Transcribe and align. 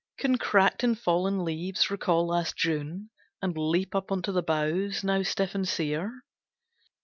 Can 0.17 0.39
cracked 0.39 0.83
and 0.83 0.97
fallen 0.97 1.43
leaves 1.45 1.91
recall 1.91 2.25
last 2.25 2.57
June 2.57 3.11
And 3.39 3.55
leap 3.55 3.93
up 3.93 4.11
on 4.11 4.23
the 4.23 4.41
boughs, 4.41 5.03
now 5.03 5.21
stiff 5.21 5.53
and 5.53 5.67
sere? 5.67 6.23